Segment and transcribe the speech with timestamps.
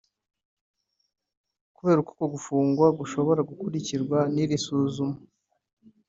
[1.75, 5.17] Kubera uko gufunga gushobora gukurikirwa n’iri suzuma